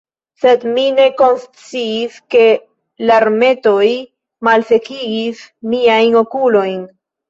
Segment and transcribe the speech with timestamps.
[0.43, 2.43] Sed mi ne konsciis, ke
[3.13, 3.85] larmetoj
[4.51, 6.87] malsekigis miajn okulojn.